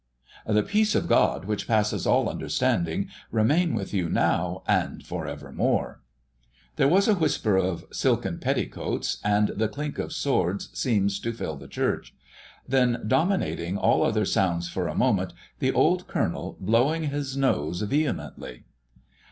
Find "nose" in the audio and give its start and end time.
17.37-17.83